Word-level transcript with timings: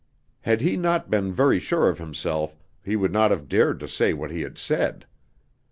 Had 0.39 0.61
he 0.61 0.77
not 0.77 1.11
been 1.11 1.31
very 1.31 1.59
sure 1.59 1.87
of 1.87 1.99
himself 1.99 2.55
he 2.83 2.95
would 2.95 3.11
not 3.13 3.29
have 3.29 3.47
dared 3.47 3.79
to 3.81 3.87
say 3.87 4.13
what 4.13 4.31
he 4.31 4.41
had 4.41 4.57
said. 4.57 5.05